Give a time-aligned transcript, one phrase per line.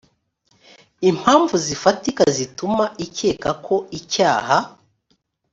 [1.09, 4.57] impamvu zifatika zituma ikeka ko icyaha